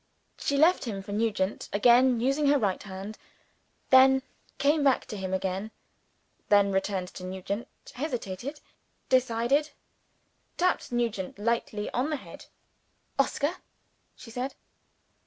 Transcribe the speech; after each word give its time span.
She 0.39 0.57
left 0.57 0.85
him 0.85 1.03
for 1.03 1.11
Nugent; 1.11 1.69
again 1.71 2.19
using 2.19 2.47
her 2.47 2.57
right 2.57 2.81
hand 2.81 3.19
then 3.91 4.23
came 4.57 4.83
back 4.83 5.05
to 5.05 5.15
him 5.15 5.31
again 5.31 5.69
then 6.49 6.71
returned 6.71 7.09
to 7.09 7.23
Nugent 7.23 7.67
hesitated 7.93 8.61
decided 9.09 9.69
tapped 10.57 10.91
Nugent 10.91 11.37
lightly 11.37 11.87
on 11.91 12.09
the 12.09 12.15
head. 12.15 12.47
"Oscar!" 13.19 13.57
she 14.15 14.31
said. 14.31 14.55